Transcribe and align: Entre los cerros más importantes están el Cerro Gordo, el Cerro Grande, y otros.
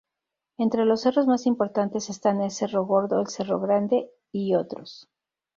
Entre 0.57 0.83
los 0.83 1.01
cerros 1.01 1.27
más 1.27 1.45
importantes 1.45 2.09
están 2.09 2.41
el 2.41 2.49
Cerro 2.49 2.87
Gordo, 2.87 3.21
el 3.21 3.27
Cerro 3.27 3.59
Grande, 3.59 4.09
y 4.31 4.55
otros. 4.55 5.07